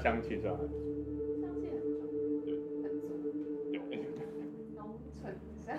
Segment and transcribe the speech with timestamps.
[0.00, 0.74] 香气算很足，
[1.40, 2.08] 香气很重，
[2.44, 2.50] 对，
[2.82, 3.06] 很足，
[3.72, 3.80] 有，
[4.74, 5.76] 浓醇香。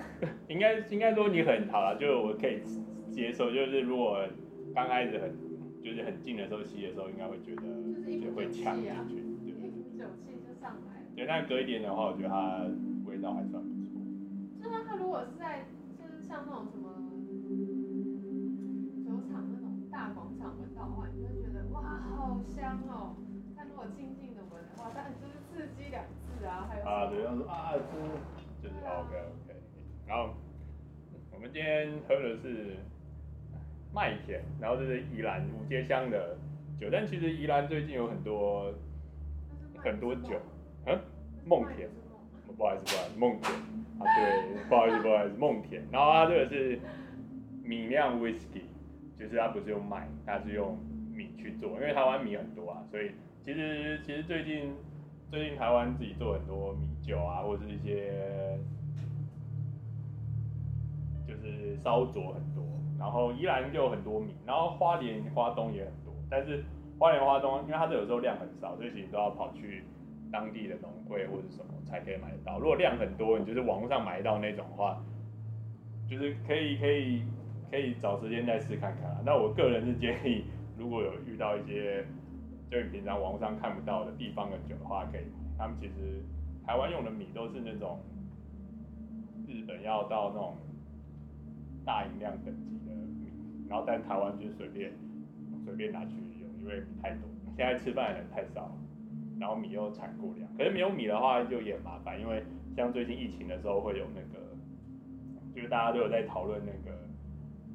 [0.47, 2.61] 应该应该说你很好了，就是我可以
[3.11, 4.23] 接受，就是如果
[4.73, 5.33] 刚开始很
[5.83, 7.63] 就是很近的时候吸的时候，应该会觉得
[8.19, 9.57] 就会呛进去，对，一股
[9.97, 11.05] 酒气就上来了。
[11.15, 12.69] 对，但隔一点的话，我觉得它
[13.05, 13.99] 味道还算不错。
[14.61, 15.65] 就它它如果是在
[15.97, 16.93] 就是像那种什么
[19.04, 21.82] 酒厂那种大广场闻到的话，你就会觉得哇
[22.15, 23.15] 好香哦。
[23.81, 27.73] 但如果静静的闻的话，当然就是刺激两次啊，还有啊对，他说啊
[28.61, 29.57] 就是 OK OK，
[30.07, 30.35] 然后
[31.33, 32.77] 我们今天喝的是。
[33.94, 36.38] 麦田，然后这是宜兰五街乡的
[36.80, 38.73] 酒，但其实宜兰最近有很多
[39.83, 40.39] 很多酒，
[40.85, 40.97] 嗯，
[41.45, 41.89] 梦田，
[42.55, 43.53] 不好意思，不好意思，梦田
[43.99, 46.79] 啊，对，不好意思，不好意思，梦田，然后它这个是
[47.66, 48.61] 米酿 whisky，
[49.19, 50.77] 就是它不是用麦，它是用
[51.13, 53.11] 米去做，因为台湾米很多啊，所以
[53.45, 54.73] 其实其实最近
[55.30, 58.58] 最近台湾自己做很多米酒啊，或者是一些
[61.28, 62.64] 就是烧灼很多。
[63.00, 66.64] 然后宜兰就有很多米，然后花莲花东也很多，但是
[67.00, 69.84] 花莲花东因为它这有时候量很少，所以其实都要跑去
[70.31, 72.59] 当地的农会或者什么才可以买得到。
[72.59, 75.03] 如果量很多，你就是网络上买到那种的话，
[76.08, 77.23] 就是可以可以
[77.72, 79.17] 可以找时间再试看看。
[79.25, 80.44] 那我个人是建议，
[80.78, 82.06] 如果有遇到一些
[82.72, 85.27] 就你平常网络上看不到的地方的酒的话，可以买。
[85.58, 86.23] 他们其实
[86.66, 88.00] 台湾用的米都是那种
[89.45, 90.55] 日本要到那种
[91.83, 93.28] 大饮量等级的米。
[93.67, 94.94] 然后在台湾就随便
[95.66, 98.72] 随便拿去用，因为米太多，现在吃饭的人太少，
[99.38, 100.47] 然后米又产过量。
[100.58, 102.41] 可是没有米的话就也麻烦，因为
[102.78, 104.56] 像最近疫情的时候会有那个，
[105.53, 106.97] 就是大家都有在讨论那个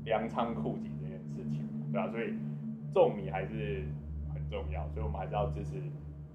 [0.07, 1.63] 粮仓库给这件事情，
[1.93, 2.09] 对吧？
[2.11, 2.33] 所以
[2.95, 3.85] 种米还是
[4.51, 5.81] 重要，所以我们还是要支持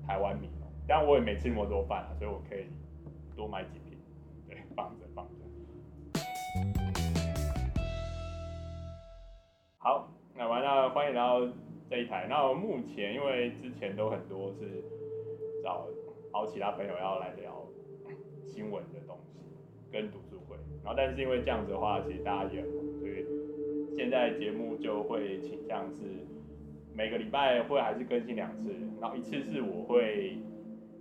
[0.06, 0.68] 台湾米农。
[0.88, 2.66] 但我也没吃那么多饭啊，所以我可以
[3.36, 3.98] 多买几瓶，
[4.48, 5.32] 对，放着放着。
[9.78, 11.40] 好，那完了，欢迎来到
[11.90, 12.28] 这一台。
[12.30, 14.84] 那目前因为之前都很多是
[15.64, 15.88] 找
[16.34, 17.66] 找其他朋友要来聊
[18.46, 19.40] 新闻的东西
[19.92, 23.26] 跟读书会，然后但是因为这样子的话，其实大家也很忙，所以
[23.96, 26.26] 现在节目就会倾向是
[26.96, 30.38] 每个礼拜会还是更新两次，然后一次是我会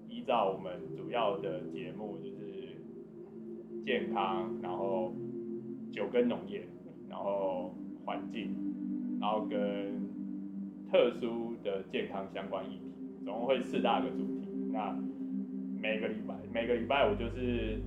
[0.09, 2.77] 依照我们主要的节目就是
[3.85, 5.13] 健康，然后
[5.93, 6.67] 酒跟农业，
[7.09, 7.75] 然后
[8.05, 8.55] 环境。
[9.21, 10.01] 然后跟
[10.91, 14.49] 特殊的健康相关议题，总共会四大个主题。
[14.73, 14.97] 那
[15.79, 17.79] 每个礼拜每个礼拜我就是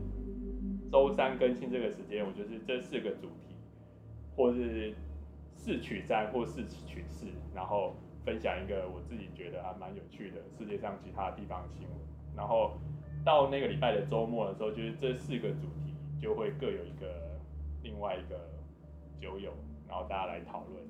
[0.92, 3.56] 周三更新这个时间，我就是这四个主题，
[4.36, 4.94] 或是
[5.64, 7.26] 四取三或四取四，
[7.56, 11.98] 然后分享一个我自己觉得还蛮有趣的世界上其他地方的新闻。
[12.36, 12.74] 然后
[13.24, 17.40] 到那个礼拜的周末的时候，就是这四个主题就会各有一个
[17.82, 18.38] 另外一个
[19.22, 19.54] 酒友，
[19.88, 20.84] 然后大家来讨论。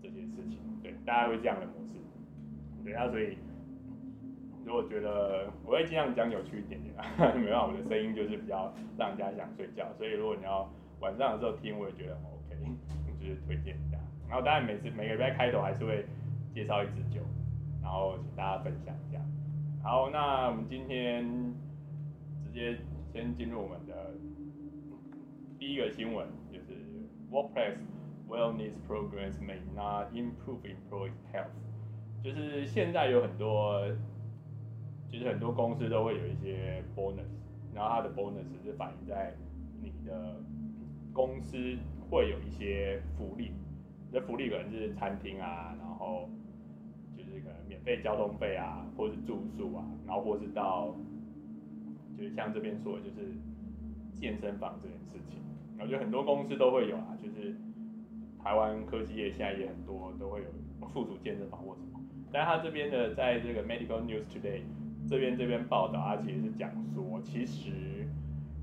[0.00, 1.94] 这件事情，对，大家会这样的模式，
[2.84, 3.36] 对啊，所以
[4.64, 7.04] 如果觉得我会尽量讲有趣一点点啊，
[7.34, 10.70] 没办法，我的声音就是比较让人家想睡觉，所以如果你要
[11.00, 12.76] 晚上的时候听，我也觉得很 OK，
[13.20, 13.98] 就是推荐一下。
[14.28, 16.06] 然后当然每次每个礼拜开头还是会
[16.54, 17.20] 介绍一支酒，
[17.82, 19.20] 然后请大家分享一下。
[19.82, 21.24] 好，那我们今天
[22.44, 22.78] 直接
[23.12, 24.14] 先进入我们的
[25.58, 26.80] 第一个新闻，就是
[27.30, 27.78] Workplace。
[28.28, 31.48] Wellness programs may not improve employee health。
[32.22, 33.80] 就是现在有很多，
[35.10, 37.24] 其实很多公司都会有一些 bonus，
[37.74, 39.34] 然后它的 bonus 是反映在
[39.80, 40.36] 你的
[41.14, 41.56] 公司
[42.10, 43.52] 会有一些福利，
[44.12, 46.28] 这福利可能是餐厅啊，然后
[47.16, 50.94] 就是可能免费交通费啊，或是住宿啊，然后或是到，
[52.16, 53.32] 就是像这边说的，就是
[54.14, 55.38] 健身房这件事情，
[55.78, 57.54] 我觉得很多公司都会有啊，就是。
[58.40, 60.46] 台湾科技业现在也很多都会有
[60.88, 62.00] 附属健身房或什么，
[62.32, 64.62] 但他这边的在这个 Medical News Today
[65.08, 68.06] 这边这边报道，他其实是讲说，其实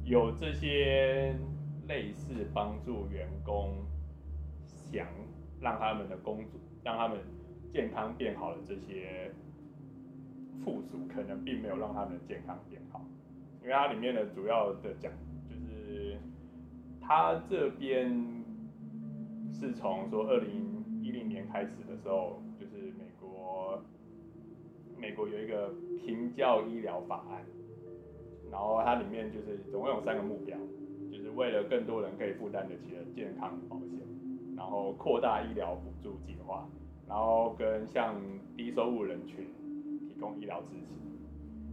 [0.05, 1.35] 有这些
[1.87, 3.75] 类似帮助员工
[4.65, 5.07] 想
[5.61, 7.19] 让他们的工作让他们
[7.71, 9.31] 健康变好的这些
[10.63, 13.05] 附属，可能并没有让他们的健康变好，
[13.61, 15.11] 因为它里面的主要的讲
[15.49, 16.17] 就是
[17.01, 18.33] 他这边。
[19.57, 23.81] 是从说二零一零年开始的时候，就是美国，
[24.97, 27.41] 美国有一个平教医疗法案，
[28.51, 30.57] 然后它里面就是总共有三个目标，
[31.15, 33.99] 就是为了更多人可以负担得起的健康保险，
[34.57, 36.67] 然后扩大医疗补助计划，
[37.07, 38.15] 然后跟向
[38.57, 39.47] 低收入人群
[40.09, 40.93] 提供医疗支持。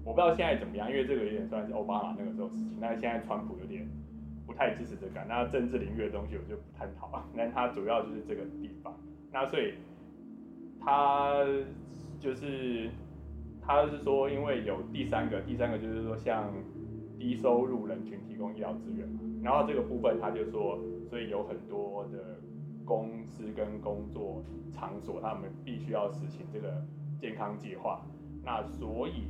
[0.04, 3.86] 我不知道现在怎么样，因为这个有点算是奥巴马那个时候事情，但是现在川普有点
[4.46, 7.22] 不太支持这个，那政治领域的东西我就不探讨。
[7.34, 8.94] 那他主要就是这个地方，
[9.32, 9.74] 那所以
[10.80, 11.44] 他
[12.18, 12.90] 就是
[13.60, 16.52] 他是说，因为有第三个，第三个就是说像
[17.22, 20.76] 低收入人群提供医疗资源嘛，然后这个部分他就说，
[21.08, 22.40] 所以有很多的
[22.84, 24.42] 公司跟工作
[24.72, 26.82] 场所，他们必须要实行这个
[27.20, 28.04] 健康计划，
[28.44, 29.28] 那所以。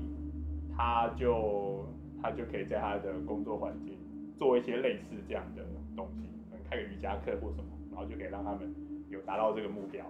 [0.75, 1.85] 他就
[2.23, 3.95] 他就可以在他的工作环境
[4.39, 5.63] 做一些类似这样的
[5.95, 8.75] 东西，可能开个瑜伽课或什么，然后就可以让他们
[9.11, 10.03] 有达到这个目标。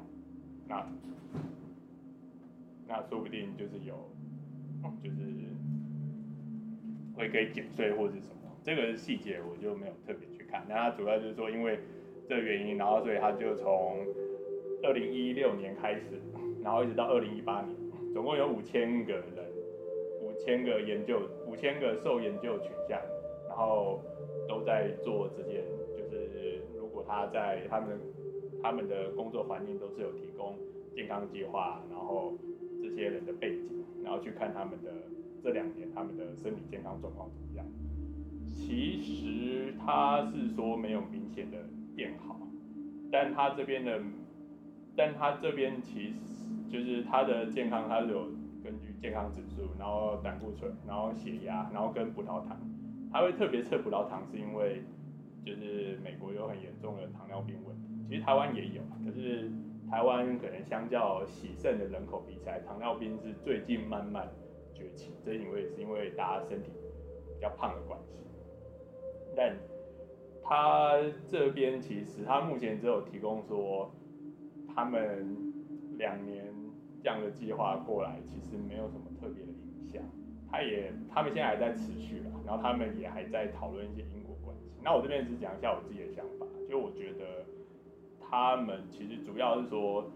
[0.68, 0.86] 那
[2.86, 4.08] 那说不定就是有，
[5.02, 5.24] 就是
[7.16, 10.64] 会可以减税或者什么，这个细节我就没有特别去看。
[10.68, 11.78] 那他主要就是说，因为
[12.28, 14.06] 这个原因，然后所以他就从
[14.82, 16.20] 二零一六年开始，
[16.62, 17.76] 然后一直到二零一八年，
[18.12, 19.52] 总共有五千个人。
[20.24, 22.98] 五千个研究，五千个受研究取向，
[23.46, 24.00] 然后
[24.48, 25.62] 都在做这件，
[25.96, 28.00] 就是如果他在他们
[28.62, 30.56] 他们的工作环境都是有提供
[30.96, 32.32] 健康计划，然后
[32.82, 34.90] 这些人的背景，然后去看他们的
[35.42, 37.66] 这两年他们的身体健康状况怎么样。
[38.54, 41.58] 其实他是说没有明显的
[41.96, 42.38] 变好，
[43.10, 44.00] 但他这边的，
[44.96, 46.14] 但他这边其实
[46.70, 48.28] 就是他的健康，他是有。
[48.64, 52.56] 根据健康指数，然后胆固醇，然后血压，然后跟葡萄糖，
[53.10, 54.84] 他会特别测葡萄糖，是因为
[55.44, 59.50] 就是美国有很严重的糖尿病问题，其实台湾也有，可是
[59.90, 64.28] 台湾可能相较喜盛的人口比起来，糖尿病是最近慢慢
[64.82, 66.70] 崛起，这因为是因为大家身体
[67.34, 68.16] 比较胖的关系，
[69.36, 69.56] 但
[70.42, 70.98] 他
[71.28, 73.90] 这边其实他目前只有提供说
[74.74, 75.52] 他们
[75.96, 76.52] 两年。
[77.04, 80.00] 这样的计划过来，其实没有什么特别的影响。
[80.48, 84.70] 他也，他们现在还在持续了，然后他们也还在讨论一些因果关系。
[84.80, 87.44] 那我这边只讲一下我自己的想法，就我觉得
[88.20, 90.08] 他们其实主要是说，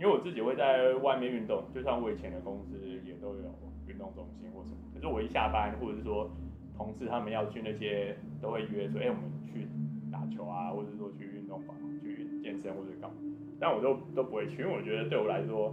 [0.00, 3.44] 因为我自己会在外面运动，就像我以前的公司也都有
[3.86, 4.78] 运动中心或什么。
[4.94, 6.30] 可是我一下班，或者是说
[6.74, 9.68] 同事他们要去那些，都会约说，哎、我们去
[10.10, 13.16] 打球啊，或者是说去运动房去健身或者干嘛。
[13.60, 15.72] 但我都都不会去，因为我觉得对我来说。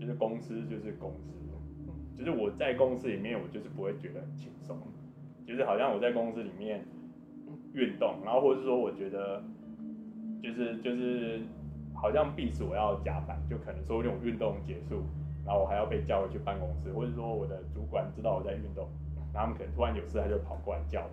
[0.00, 1.34] 就是公司就是公司，
[2.16, 4.78] 就是我在公司里面，我就是不会觉得很轻松，
[5.44, 6.84] 就是好像我在公司里面
[7.74, 9.42] 运动，然后或者是说我觉得
[10.40, 11.40] 就是就是
[12.00, 15.02] 好像必须我要加班，就可能说那种运动结束，
[15.44, 18.88] 然后我还要被叫回去办公室，或者说我的主管知道我在运动，
[19.34, 21.10] 然后他们可能突然有事他就跑过来叫了，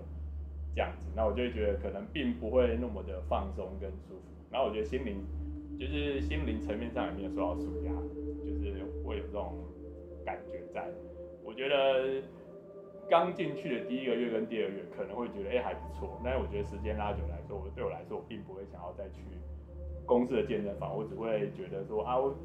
[0.76, 4.22] 这样子，那我就会觉得可能并不会那么的放松跟舒服，
[4.52, 5.24] 然后我觉得心灵
[5.80, 7.92] 就是心灵层面上也没有受到舒压。
[8.46, 9.58] 就是会有这种
[10.24, 10.88] 感觉在，
[11.44, 12.22] 我觉得
[13.10, 19.22] 刚进去的第一个月跟第二个月可能会觉得哎、还不错，但是我觉得时间拉久来说，我对我来说我并不会想要再去
[20.06, 22.36] 公司的健身房，我只会觉得说啊我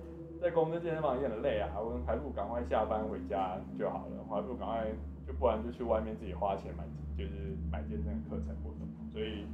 [0.41, 4.87] 在公司健身房也很累啊，我还不如赶快下班回家就好了，我还不如赶快
[5.27, 6.85] 就不然就去外面自己花钱买
[7.17, 9.45] 就是买健身课程或什么，所以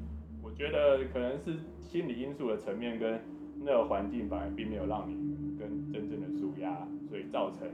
[0.43, 3.21] 我觉得可能是心理因素的层面跟
[3.59, 6.87] 那个环境反而并没有让你跟真正的舒压。
[7.09, 7.69] 所以造成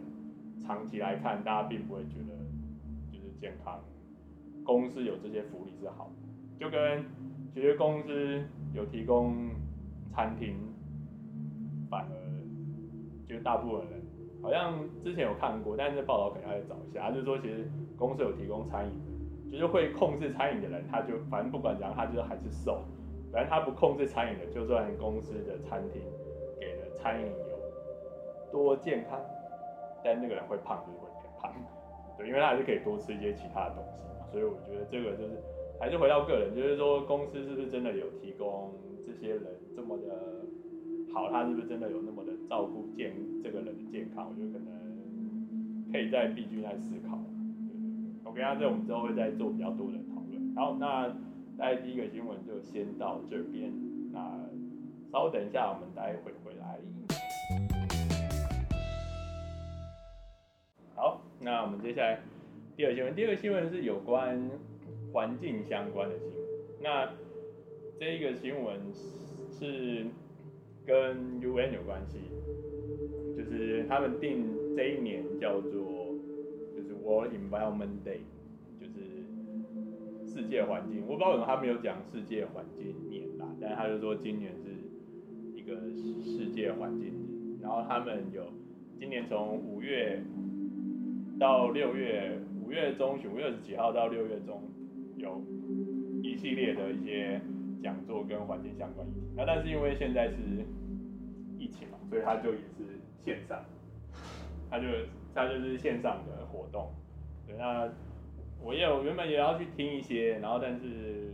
[0.60, 2.36] 长期来看，大家并不会觉得
[3.10, 3.80] 就是健康。
[4.62, 7.04] 公司有这些福利是好的，就跟
[7.52, 8.42] 其实公司
[8.74, 9.48] 有提供
[10.14, 10.54] 餐厅，
[11.90, 12.14] 反而
[13.28, 14.00] 就是大部分人
[14.42, 17.10] 好像之前有看过，但是报道可能要再找一下。
[17.10, 18.92] 就是说，其实公司有提供餐饮，
[19.50, 22.82] 就是会控制餐饮的人，他就反正不管怎样，他就是还是瘦。
[23.32, 26.02] 反正他不控制餐饮的，就算公司的餐厅
[26.60, 27.52] 给的餐饮有。
[28.52, 29.18] 多健康，
[30.04, 31.50] 但那个人会胖就是会变胖，
[32.18, 35.40] 对，因为他还是可以多吃一些其他的东西嘛，所以我觉得这个就是
[35.80, 38.70] 还是回到个人，就是说公司是不是真的有提供
[39.12, 39.44] 这些人
[39.76, 40.46] 这么的
[41.12, 47.18] 好，他是不是真的有那么的照顾健这个人的健康，我觉得可能可以在 B 君来思考。
[48.24, 50.54] ，OK，那这我们之后会再做比较多的讨论。
[50.54, 51.08] 好，那
[51.58, 53.70] 大家第一个新闻就先到这边，
[54.10, 54.40] 那
[55.12, 56.78] 稍等一下，我们待会回来。
[60.94, 62.20] 好那我们接下来
[62.76, 64.50] 第二新闻，第二个新闻是有关
[65.12, 66.36] 环境相关的新闻。
[66.82, 67.10] 那
[68.04, 68.80] 这一个新闻
[69.48, 70.04] 是
[70.84, 72.18] 跟 UN 有关系，
[73.36, 74.44] 就是他们定
[74.74, 75.70] 这一年叫做
[76.74, 78.22] 就是 World Environment Day，
[78.80, 79.22] 就是
[80.26, 81.02] 世界环境。
[81.02, 84.72] 我不知道为什么他没有讲世界环境年啦，但是他就说今年是
[85.54, 85.76] 一个
[86.24, 87.62] 世界环境日。
[87.62, 88.42] 然后他们有
[88.98, 90.20] 今年从五月
[91.38, 94.60] 到六月，五月中旬，五月二十几号到六月中，
[95.14, 95.40] 有
[96.20, 97.40] 一系列的一些
[97.82, 99.32] 讲座跟环境相关议题。
[99.36, 100.36] 那但是因为现在是
[101.58, 103.62] 疫情嘛，所以他就也是线上，
[104.70, 104.86] 他就
[105.34, 106.90] 他就是线上的活动。
[107.46, 107.90] 对，那
[108.62, 111.32] 我也有原本也要去听一些，然后但是。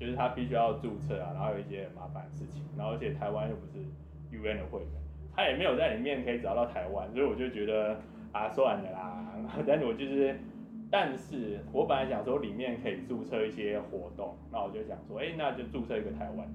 [0.00, 3.82] 就是他必须要注册啊，然后有一些麻烦事情，然后而且台湾又不是
[4.30, 4.88] UN 的会员，
[5.34, 9.34] 他也没有在里面可以找到台湾，所以我就觉得啊算了啦。
[9.66, 10.38] 但是我就是，
[10.90, 16.48] 但是我本来想说里面可以注册一些活动，那我就想说，哎、那就注册一个台湾，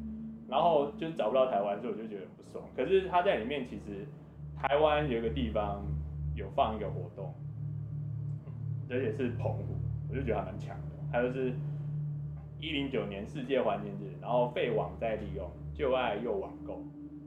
[0.47, 2.63] 然后就找不到台湾，所以我就觉得不爽。
[2.75, 4.07] 可是他在里面其实
[4.55, 5.85] 台湾有一个地方
[6.35, 7.33] 有放一个活动，
[8.89, 9.75] 而且是澎湖，
[10.09, 11.53] 我就觉得还蛮强的，他就是。
[12.59, 16.81] 一零九年世界环境日，然后废网再利用，旧爱又网购，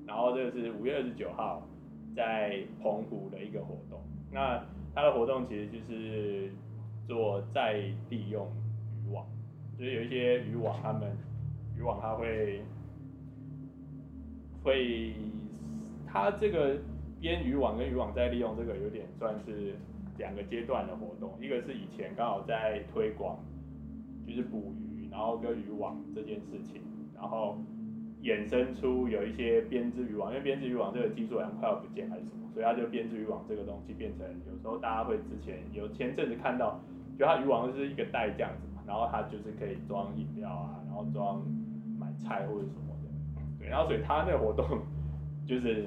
[0.06, 1.62] 然后这个是五月二十九号
[2.14, 4.00] 在澎湖的一个活动。
[4.32, 6.50] 那它的活动其实就是
[7.06, 7.74] 做再
[8.10, 8.46] 利用
[9.04, 9.26] 渔网，
[9.78, 11.16] 就是有一些渔网，他们
[11.76, 12.62] 渔网它会
[14.62, 15.14] 会，
[16.06, 16.78] 它这个
[17.20, 19.74] 编渔网跟渔网再利用这个有点算是
[20.18, 23.38] 两个阶段的活动，一个是以前刚好在推广，
[24.26, 24.86] 就是捕鱼。
[25.08, 26.82] 然后跟渔网这件事情，
[27.14, 27.56] 然后
[28.26, 36.80] 衍生出有一些编织渔网，因为编织渔网这个技术好像快要不见还是什么，所以它就编织渔网这个东西变成有时候大家会之前有前阵子看到，
[37.16, 41.40] 就它渔网就是一个袋这样子嘛，然后它就是可以装饮料啊，然后装
[41.98, 44.66] 买菜或者什么的，对，然后所以它那个活动
[45.46, 45.86] 就是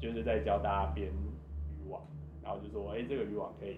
[0.00, 2.00] 就是在教大家编渔网，
[2.42, 3.76] 然后就说哎这个渔网可以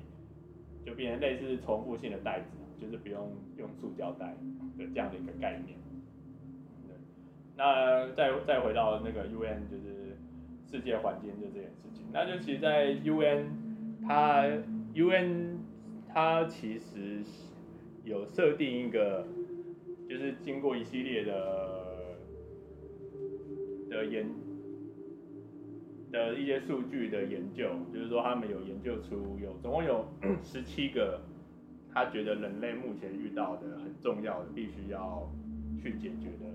[0.87, 2.47] 就变成类似重复性的袋子。
[2.81, 4.37] 就是不用用塑胶袋
[4.79, 5.77] 的这样的一个概念。
[7.59, 10.17] 那再再回到那个 UN，就是
[10.71, 13.49] 世界环境就这件事情，那就其实，在 UN，
[14.07, 14.45] 它
[14.95, 15.59] UN
[16.09, 17.21] 它其实
[18.05, 19.27] 有设定一个，
[20.09, 22.17] 就是经过一系列的
[23.91, 24.31] 的研
[26.13, 30.07] 的一些数据的研究，就是说他们有研究出有总共有
[30.43, 31.21] 十七个。
[31.91, 35.27] 他觉得人类目前遇到的很重要的、必须要
[35.83, 36.47] 去解决的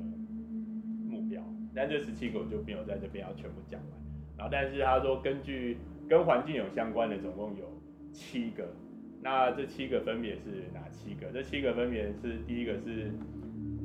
[1.73, 3.91] 但这十七个我就没有在这边要全部讲完。
[4.37, 5.77] 然后，但是他说根据
[6.09, 7.65] 跟环境有相关的总共有
[8.11, 8.73] 七个，
[9.21, 11.31] 那这七个分别是哪七个？
[11.31, 13.11] 这七个分别是第一个是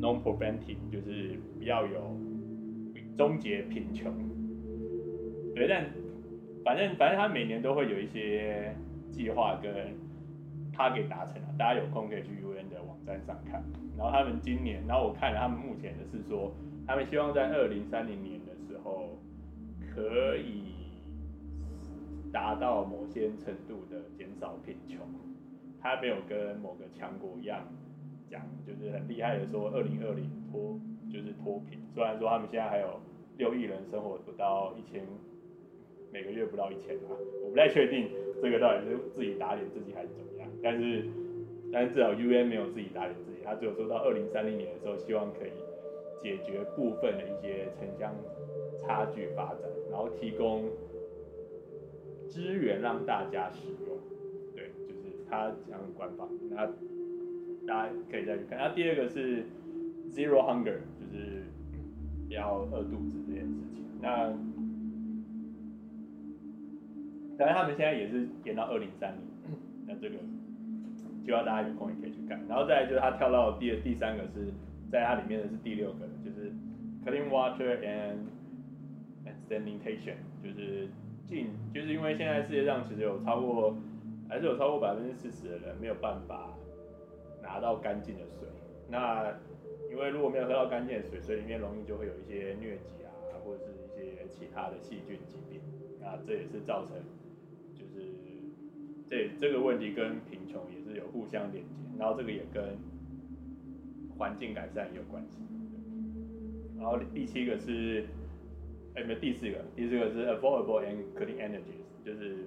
[0.00, 2.16] non-preventing，就是不要有
[3.16, 4.12] 终结贫穷。
[5.54, 5.86] 对，但
[6.64, 8.74] 反正反正他每年都会有一些
[9.10, 9.72] 计划跟。
[10.80, 13.60] 他给达成了，大家有空可以去 UN 的网站上看。
[13.96, 16.54] 然后他们今年，然后我看了他们目前的是说，
[16.88, 19.18] 他们希望在二零三零年的时候，
[19.94, 20.72] 可以
[22.32, 24.98] 达到某些程度的减少贫穷。
[25.82, 27.62] 他没有跟某个强国一样
[28.30, 30.80] 讲，就是很厉害的说二零二零脱
[31.12, 31.78] 就是脱贫。
[31.94, 32.98] 虽然说他们现在还有
[33.36, 35.06] 六亿人生活不到一千，
[36.10, 37.12] 每个月不到一千啊，
[37.44, 38.08] 我不太确定
[38.42, 40.48] 这个到底是自己打脸自己还是怎么样。
[40.62, 41.04] 但是，
[41.70, 45.50] 但是至少 UN 没有自己打脸自己，他只有说到二零三零年的时候，希望可以
[46.22, 48.14] 解决部分的一些城乡
[48.80, 50.64] 差距发展，然后提供
[52.28, 53.98] 资源让大家使用。
[54.54, 56.66] 对，就是他讲官方，那
[57.66, 58.58] 大家可以再去看。
[58.58, 59.44] 那第二个是
[60.10, 61.44] Zero Hunger，就是
[62.26, 63.84] 不要饿肚子这件事情。
[64.00, 64.32] 那，
[67.36, 69.22] 当然他们现在也是延到二零三零，
[69.86, 70.16] 那这个。
[71.26, 74.50] 就要大家有空也可以去看，然后再来就是他跳到第第三个是
[74.90, 76.50] 在它里面的是第六个，就是
[77.04, 78.26] clean water and
[79.26, 80.88] and sanitation，就是
[81.26, 83.76] 净，就是因为现在世界上其实有超过
[84.28, 86.54] 还是有超过百分之四十的人没有办法
[87.42, 88.48] 拿到干净的水，
[88.88, 89.34] 那
[89.90, 93.10] 因为如果没有喝到干净的水，水里面容易就会有一些疟疾啊，
[93.44, 95.60] 或者是一些其他的细菌疾病，
[96.00, 96.96] 那这也是造成。
[97.74, 98.12] 就是
[99.08, 102.76] 这这个问题跟贫穷也是有互相连接，然后这个也跟
[104.18, 105.38] 环境改善也有关系。
[106.76, 108.04] 然后第七个是，
[108.94, 112.46] 哎，没第四个，第四个是 affordable and clean energies，就是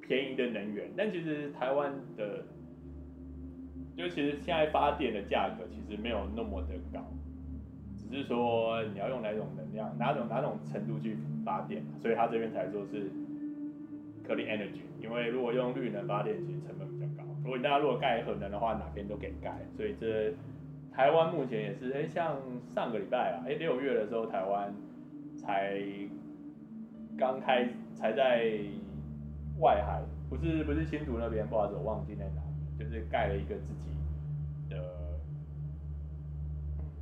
[0.00, 0.90] 便宜的能源。
[0.96, 2.44] 但其实台湾的，
[3.96, 7.04] 就其实现在发电的价格其实没有那么的高，
[7.96, 13.10] 只是说你要用哪种能量，哪种哪种程度去发电，所以他这边才说是
[14.26, 14.82] clean energy。
[15.00, 17.25] 因为如果用绿能发电，其实成本比较高。
[17.46, 19.56] 如果大家如果盖核能的话，哪边都可以盖。
[19.76, 20.34] 所以这
[20.92, 22.36] 台湾目前也是，哎，像
[22.68, 24.74] 上个礼拜啊，哎，六月的时候台湾
[25.38, 25.80] 才
[27.16, 28.50] 刚开才在
[29.60, 32.42] 外海，不是不是新竹那边，不好意思，我忘记在哪，
[32.76, 33.90] 就是盖了一个自己
[34.68, 34.76] 的，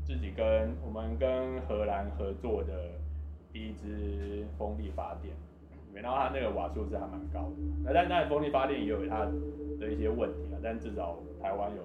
[0.04, 2.90] 自己跟我们跟荷兰合作的
[3.50, 5.34] 第一支风力发电，
[6.02, 9.24] 然后它那个瓦数是还蛮高的，那但那风力发电也有它
[9.78, 11.82] 的一些问题啊，但至少台湾有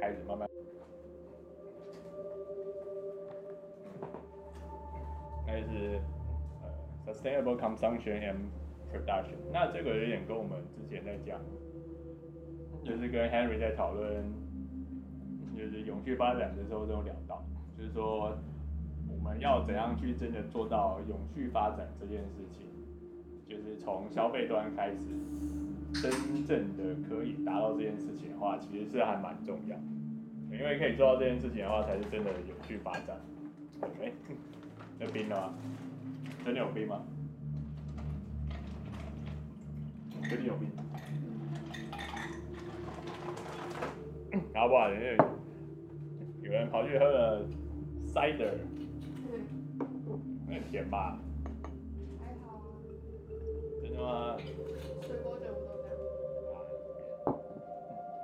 [0.00, 0.48] 开始慢慢。
[5.46, 6.00] 那就是
[6.62, 6.68] 呃
[7.06, 8.36] ，sustainable consumption and
[8.92, 9.36] production。
[9.52, 11.38] 那这个有点跟我们之前在讲，
[12.84, 14.24] 就是跟 Henry 在讨论，
[15.56, 17.42] 就是永续发展的时候都有聊到，
[17.76, 18.36] 就是说
[19.08, 22.66] 我们要怎样去真的做到永续发展这件事情，
[23.52, 25.08] 就是从消费端开始，
[26.00, 26.10] 真
[26.46, 29.76] 正的可以达到这件事情的话，其实是还蛮重要，
[30.50, 33.20] 因为可以做到这件事情的话，才是真的永续发展？
[34.98, 35.52] 有 冰的吗？
[36.42, 37.02] 真的有冰吗？
[40.22, 40.70] 真的有冰。
[44.54, 45.16] 然后不好意思，
[46.42, 47.46] 有人跑去喝了
[48.06, 48.52] cider，
[50.48, 51.18] 很甜吧？
[53.96, 54.36] 还好啊。
[54.36, 54.62] 真的吗？
[55.02, 55.96] 水果酒不都这样？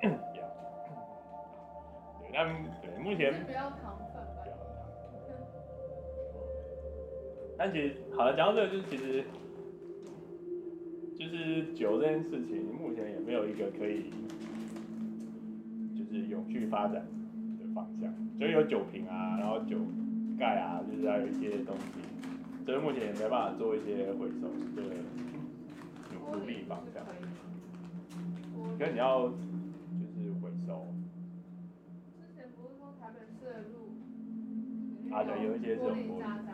[0.01, 0.43] 对，
[2.33, 2.37] 但
[2.83, 3.33] 对目前。
[3.45, 3.97] 不要糖。
[7.61, 9.25] 但其实，好了，讲到这个，就是其实，
[11.19, 14.13] 就是酒这件事情，目前也没有一个可以，
[15.99, 17.05] 就是永续发展
[17.59, 18.15] 的方向。
[18.39, 19.77] 所以有酒瓶啊，然后酒
[20.39, 21.85] 盖啊，就是还有一些东西，
[22.65, 24.47] 所以目前也没办法做一些回收
[24.77, 24.83] 的
[26.33, 27.05] 有助力方向。
[28.79, 30.87] 可是你要就是回收。
[32.17, 33.75] 之前不是说台北市的路，
[35.14, 36.49] 啊对，有一些这种玻璃渣渣。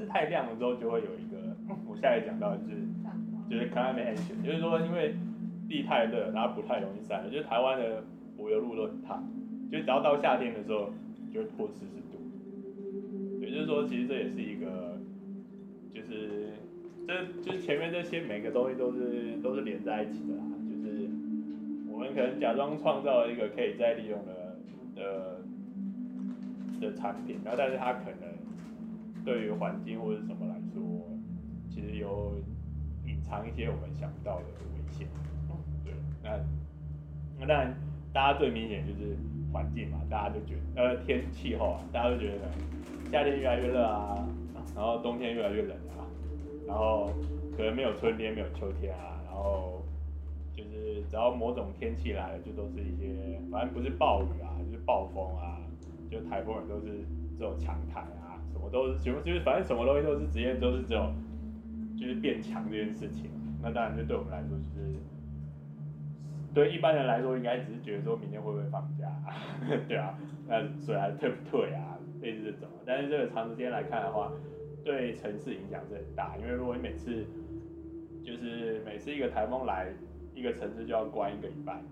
[0.00, 1.54] 是太亮了之后，就会有一个，
[1.86, 2.88] 我下来讲到就是，
[3.50, 5.14] 就是 climate action，就是说因为
[5.68, 8.02] 地太热，然后不太容易散热，就是台湾的
[8.34, 9.22] 柏油路都很烫，
[9.70, 10.88] 就只要到夏天的时候
[11.34, 12.16] 就会破四十度，
[13.39, 14.98] 也就是说其实这也是一个，
[15.92, 16.54] 就是
[17.06, 21.08] 这就是前面这些每个东西都是都是连在一起的啦，就是
[21.90, 24.56] 我们可能假装创造了一个可以再利用的
[24.96, 25.42] 的
[26.80, 28.30] 的产品，然后但是它可能。
[29.22, 30.82] 对于环境或者什么来说，
[31.68, 32.40] 其实有
[33.06, 35.06] 隐藏一些我们想不到的危险。
[35.84, 35.92] 对，
[36.24, 36.40] 那
[37.38, 37.76] 那当然，
[38.14, 39.14] 大家最明显就是
[39.52, 42.50] 环境嘛，大家就觉得呃天气候啊，大家都觉得
[43.10, 44.24] 夏天越来越热啊，
[44.74, 46.06] 然后冬天越来越冷啊，
[46.66, 47.10] 然后
[47.56, 49.82] 可能没有春天，没有秋天啊，然后
[50.54, 55.58] 就是只要某种天气来了，就都是一些反正不是暴雨啊，就是暴风啊，
[56.10, 57.04] 就台风也都是
[57.38, 58.38] 这种强台啊。
[58.52, 61.12] 什么都是全部就是反正什么东西都是直接都是这种，
[61.98, 63.30] 就是变强这件事情。
[63.62, 64.96] 那当然就对我们来说就是，
[66.54, 69.06] 对一般人来说应该只是觉得说明天会不会放假，
[69.88, 70.18] 对啊，
[70.48, 72.68] 那水还退不退啊，类似这种。
[72.86, 74.32] 但是这个长时间来看的话，
[74.84, 76.36] 对城市影响是很大。
[76.38, 77.26] 因为如果你每次
[78.22, 79.92] 就是每次一个台风来，
[80.34, 81.82] 一个城市就要关一个礼拜。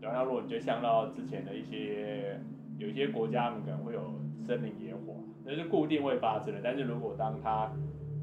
[0.00, 2.40] 然后如果你就像到之前的一些
[2.78, 4.14] 有一些国家，他们可能会有
[4.46, 5.16] 森林野火。
[5.44, 7.70] 那是固定会发生的，但是如果当它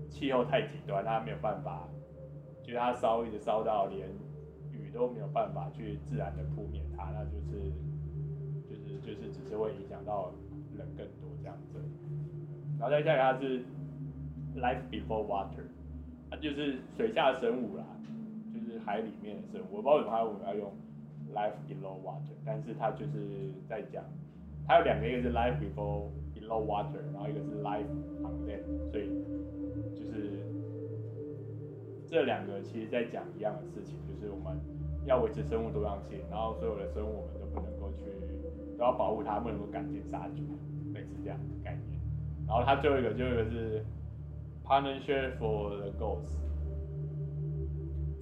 [0.08, 1.88] 气候太极端，它没有办法，
[2.64, 4.08] 就是它烧一直烧到连
[4.72, 7.72] 雨都没有办法去自然的扑灭它，那就是
[8.70, 10.32] 就是就是只是会影响到
[10.78, 11.80] 人更多这样子。
[12.80, 13.60] 然后再下来它是
[14.56, 15.66] life before water，
[16.30, 17.84] 它就是水下生物啦，
[18.54, 19.78] 就是海里面的生物。
[19.78, 20.72] 我不知道为什么我们要用
[21.34, 24.04] life below water，但是它就是在讲，
[24.68, 26.10] 它有两个，一个是 life before。
[26.48, 27.84] Low water，然后一个是 life
[28.24, 29.10] on land，所以
[29.94, 30.40] 就是
[32.08, 34.58] 这两个其实在讲一样的事情，就是我们
[35.06, 38.06] 要维持生物多样性，然后所有的生物我们都不能够去
[38.78, 40.42] 都要保护他，不能够赶尽杀绝，
[40.94, 42.00] 类似这样的概念。
[42.48, 43.84] 然后他最后一个最后一个是
[44.64, 46.38] partnership for the goals，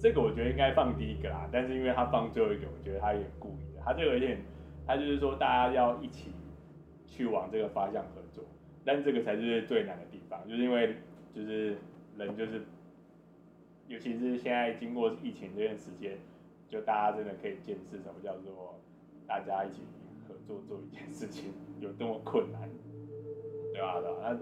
[0.00, 4.40] 这个我觉得应该放第一个啦，但是因为他放最后一个，我觉得他有点故意的，他这个有点，
[4.86, 6.32] 他就是说大家要一起。
[7.08, 8.44] 去往这个方向合作，
[8.84, 10.96] 但这个才是最难的地方，就是因为
[11.32, 11.78] 就是
[12.18, 12.60] 人就是，
[13.88, 16.18] 尤其是现在经过疫情这段时间，
[16.68, 18.78] 就大家真的可以见识什么叫做
[19.26, 19.80] 大家一起
[20.46, 22.68] 做做一件事情有多么困难，
[23.72, 24.00] 对吧？
[24.00, 24.16] 对吧？
[24.22, 24.38] 那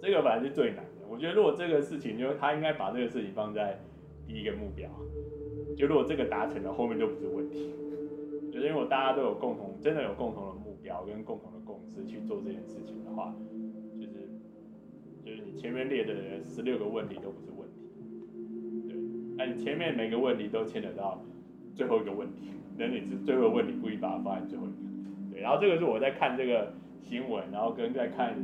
[0.00, 1.06] 这个反正是最难的。
[1.08, 3.80] 我觉得如果这个事情，就他应该把这个事情放在
[4.26, 4.90] 第一个目标，
[5.76, 7.72] 就如果这个达成了，后面就不是问题。
[8.52, 11.56] 就是因为大家都有共同，真的有共同的目标跟共同的。
[11.66, 13.34] 共识去做这件事情的话，
[13.98, 14.30] 就是
[15.24, 16.14] 就是你前面列的
[16.44, 17.80] 十六个问题都不是问题，
[18.88, 18.96] 对，
[19.36, 21.20] 那你前面每个问题都牵扯到
[21.74, 24.76] 最后一个问题，那你是最后问题故意把它放在最后一个，
[25.40, 28.34] 然后这个是我在看这个新闻，然后跟在看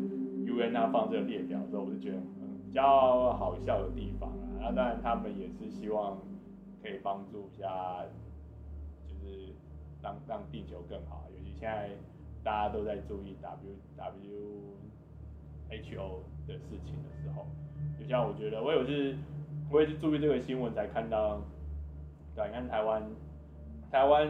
[0.47, 2.19] UN 他放这个列表的时候，我就觉得
[2.65, 6.19] 比较好笑的地方啊，那当然他们也是希望
[6.83, 8.05] 可以帮助一下，
[9.07, 9.53] 就是
[10.03, 11.91] 让让地球更好，尤其现在
[12.45, 14.63] 大家都在注意 W W。
[15.71, 17.47] H O 的事情的时候，
[17.99, 19.17] 就像我觉得，我有是，
[19.71, 21.41] 我也是注意这个新闻才看到，
[22.37, 23.03] 对，你看台湾，
[23.91, 24.29] 台湾，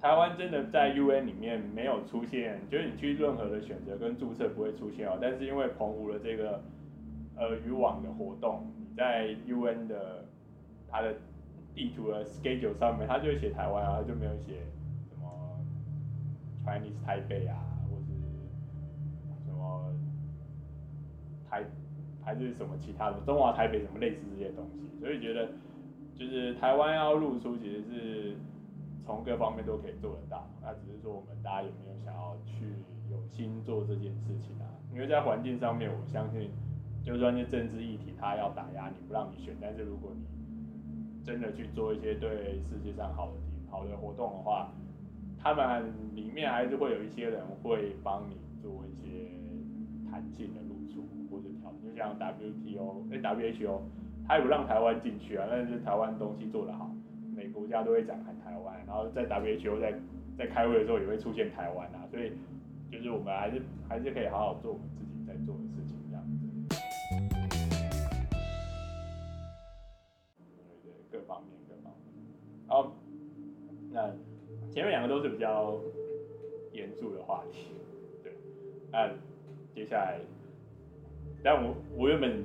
[0.00, 6.62] 台湾真的在 UN 里面没有出现，就是你去任何的选择跟注册不会出现哦，但是因为澎湖的这个
[7.34, 10.24] 呃渔网的活动，你在 UN 的
[10.88, 11.14] 它的
[11.74, 14.60] 地图的 schedule 上面，它就会写台湾啊，它就没有写
[15.08, 15.26] 什么
[16.64, 17.56] Chinese 台北啊。
[17.88, 18.04] 或者
[19.44, 19.92] 什么
[21.48, 21.64] 台
[22.22, 25.48] 还是什么其他的中华台北什么类似这些东西，所以觉得
[26.14, 28.36] 就是台湾要露出，其实是
[29.06, 30.44] 从各方面都可以做得到。
[30.60, 32.74] 那只是说我们大家有没有想要去
[33.08, 34.66] 有心做这件事情啊？
[34.92, 36.50] 因为在环境上面，我相信
[37.04, 40.26] 就算是政治议题，他要打压你不让你选，但是如果你
[41.24, 43.32] 真的去做一些对世界上好的
[43.70, 44.72] 好的活动的话，
[45.38, 49.30] 他们里面还是会有一些人会帮你做一些
[50.10, 50.60] 弹性的。
[51.96, 53.80] 像 WTO、欸、WHO，
[54.28, 56.90] 他有让台湾进去啊，但是台湾东西做得好，
[57.36, 59.92] 每国家都会讲喊台湾，然后在 WHO 在
[60.38, 62.32] 在开会的时候也会出现台湾啊，所以
[62.90, 66.46] 就是我们还是还是可以好好做我们自己在做的事情这样子。
[70.48, 70.48] 对
[70.82, 72.08] 对，各方面各方面。
[72.66, 72.90] 好，
[73.92, 74.08] 那
[74.72, 75.78] 前面两个都是比较
[76.72, 77.68] 严肃的话题，
[78.22, 78.32] 对，
[78.90, 79.10] 那
[79.74, 80.18] 接下来。
[81.44, 82.42] 但我我原本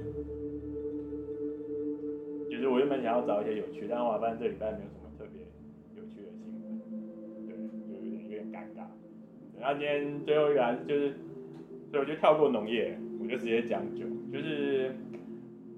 [2.61, 5.41] 就是我原本想要找一些有趣，但是我发现这礼拜没有什么特别
[5.97, 6.77] 有趣的新闻，
[7.47, 7.57] 对，
[7.89, 8.85] 就有点有点尴尬。
[9.59, 11.17] 那今天最后一个还是就是，
[11.89, 14.05] 所以我就跳过农业，我就直接讲酒。
[14.31, 14.95] 就是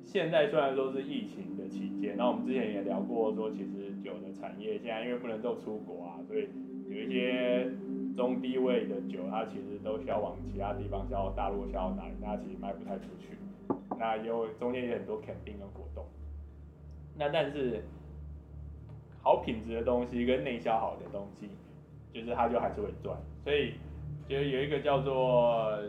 [0.04, 6.50] 现在虽然说是疫情的期间，那我们之前也聊过说，其实酒的产业现在因为不能够出国啊，所以
[6.90, 7.72] 有一些。
[8.16, 13.30] 中低位的酒，它其实都销往其他地方，销到大陆，销到哪里，它其实卖不太出去。
[13.98, 16.06] 那有中间有很多 campaign 的活动。
[17.18, 17.84] 那但是
[19.22, 21.50] 好品质的东西跟内销好的东西，
[22.14, 23.18] 就是它就还是会赚。
[23.44, 23.76] 所以
[24.28, 25.80] 就有一个叫做，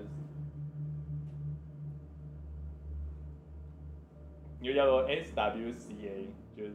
[4.60, 6.74] 一个叫做 SWCA，就是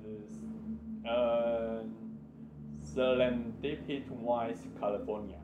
[1.03, 1.83] 呃。
[2.81, 5.37] Serendipity Wines California，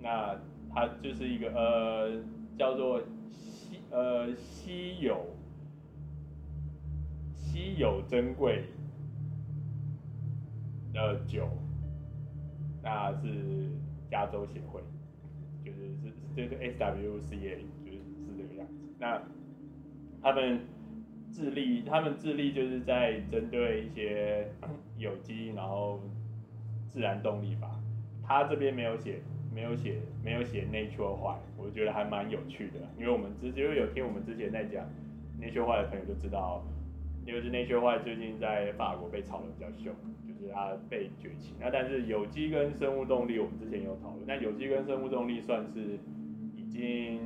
[0.00, 0.34] 那
[0.72, 2.24] 它就是一个呃
[2.56, 5.26] 叫做稀呃稀有
[7.76, 8.64] 有珍贵
[10.92, 11.48] 的酒，
[12.82, 13.70] 那是
[14.10, 14.80] 加州协会，
[15.64, 18.74] 就是是就是 SWCA，就是是这个样子。
[18.98, 19.22] 那
[20.22, 20.60] 他们
[21.32, 24.48] 致力，他们致力就是在针对一些
[24.98, 26.00] 有机，然后。
[26.86, 27.80] 自然动力法，
[28.22, 29.20] 他这边没有写，
[29.52, 34.86] 没有写，没有写 Nature Wine，我觉得还蛮有趣的，因为我们之前有听我们之前在讲
[35.40, 36.64] Nature Wine 的朋友就知道，
[37.26, 39.94] 因为是 Nature Wine 最近在法国被炒得比较凶，
[40.26, 41.54] 就是它被崛起。
[41.60, 45.98] 那但是有机跟生物动力，我们之前有讨论，那有机跟生物动力算是
[46.56, 47.20] 已经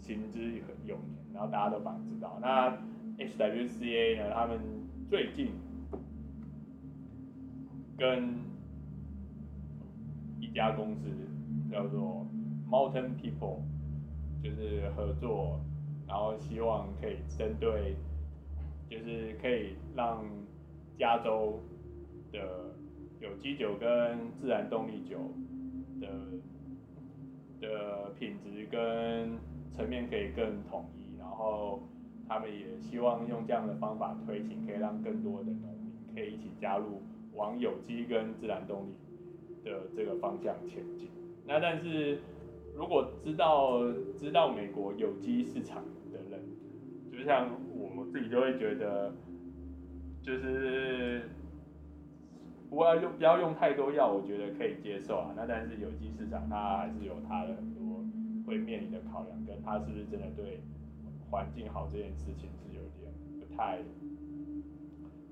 [0.00, 0.52] 行之
[0.84, 0.98] 有年，
[1.34, 2.38] 然后大家都蛮知道。
[2.40, 2.70] 那
[3.18, 4.60] HWCA 呢，他们
[5.08, 5.50] 最近。
[7.98, 8.34] 跟
[10.38, 11.08] 一家公司
[11.72, 12.26] 叫做
[12.68, 13.60] Mountain People，
[14.44, 15.58] 就是合作，
[16.06, 17.96] 然后希望可以针对，
[18.90, 20.24] 就是可以让
[20.98, 21.60] 加州
[22.32, 22.74] 的
[23.20, 25.18] 有机酒跟自然动力酒
[26.00, 26.08] 的
[27.60, 29.38] 的品质跟
[29.72, 31.80] 层面可以更统一，然后
[32.28, 37.02] 他们也希望用这样的方法推行，可以让更多的农民可以一起加入。
[37.34, 38.94] 往有机跟自然动力
[39.62, 41.10] 的这个方向前进。
[41.46, 42.18] 那但是
[42.74, 46.40] 如果知道知道美国有机市场的人，
[47.12, 47.50] 就像
[47.96, 49.12] 我自己就会觉得，
[50.22, 51.22] 就是
[52.68, 55.32] 不要用不要用太多药，我觉得可以接受啊。
[55.36, 58.04] 那但是有机市场它还是有它的很多
[58.46, 60.60] 会面临的考量，跟它是不是真的对
[61.30, 63.78] 环境好这件事情是有点不太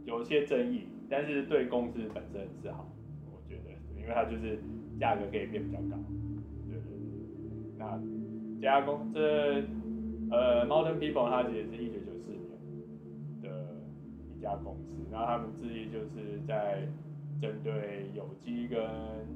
[0.04, 0.88] 有些争议。
[1.10, 2.88] 但是对公司本身是好，
[3.30, 4.58] 我觉得，因为它就是
[4.98, 5.98] 价格可以变比较高，
[6.66, 7.76] 对对对。
[7.76, 8.00] 那
[8.56, 9.62] 这家公这
[10.30, 11.98] 呃，Mountain People 它其实是一九
[14.44, 16.86] 家公司，然后他们致力就是在
[17.40, 18.78] 针对有机跟，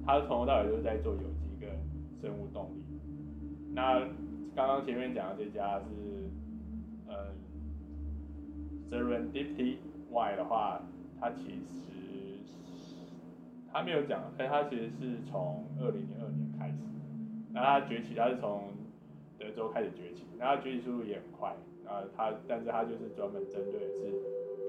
[0.06, 1.68] 他从头到尾都是在做有机跟
[2.20, 2.82] 生物动力。
[3.74, 4.00] 那
[4.54, 5.84] 刚刚前面讲的这家是，
[7.06, 7.32] 呃
[8.90, 9.76] ，Serendipity
[10.10, 10.80] Y 的话，
[11.20, 12.38] 它其实
[13.72, 16.74] 它没有讲，但它其实是从二零零二年开始，
[17.52, 18.70] 那它崛起，它是从
[19.38, 21.54] 德州开始崛起，那它崛起速度也很快，
[21.86, 24.10] 啊，它但是它就是专门针对的是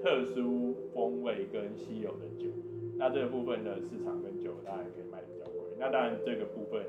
[0.02, 2.50] 特殊风味跟稀有的酒，
[2.98, 6.84] 那这个部分的市场跟酒当然可以卖得比较贵，那当然这个部分。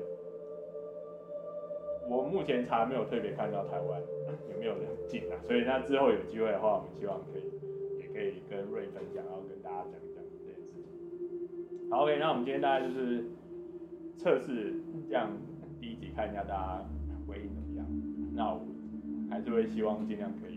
[2.09, 4.01] 我目前查没有特别看到台湾
[4.51, 7.43] 有没有人进啊，所以那之后有机会的话，我们希望可以
[8.01, 11.89] 也可以跟瑞分享，然后跟大家讲一讲这件事情。
[11.89, 13.23] 好，OK，那我们今天大概就是
[14.17, 14.73] 测试
[15.07, 15.31] 这样
[15.79, 16.85] 第一集，看一下大家
[17.25, 17.85] 回应怎么样。
[18.33, 18.59] 那我
[19.29, 20.50] 还是会希望尽量可以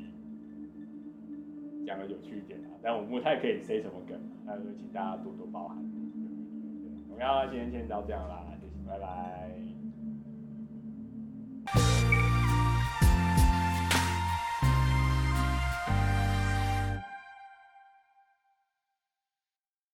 [1.87, 5.77] 讲的有趣一点啊，但我不太可以 say 什么梗，那就请大家多多包涵。
[7.09, 9.74] 我们要今天先到这样啦，谢谢，拜拜。